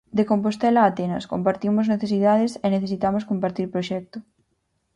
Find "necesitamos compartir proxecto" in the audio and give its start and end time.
2.69-4.17